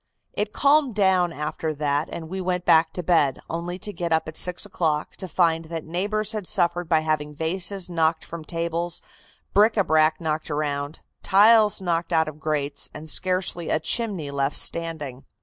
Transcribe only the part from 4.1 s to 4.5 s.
up at